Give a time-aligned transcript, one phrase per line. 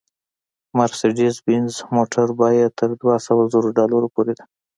[0.77, 4.43] مارسېډیز بینز موټر بیه تر دوه سوه زرو ډالرو پورې ده